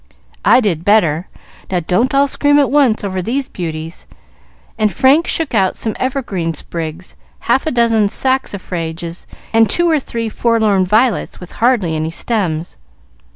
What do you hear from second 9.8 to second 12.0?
or three forlorn violets with hardly